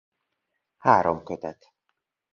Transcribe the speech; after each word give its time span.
Három 0.77 1.23
kötet. 1.23 1.73